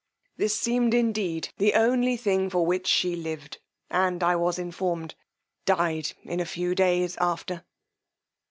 [0.35, 5.13] This seemed indeed the only thing for which she lived, and, I was informed,
[5.65, 7.63] died in a few days after.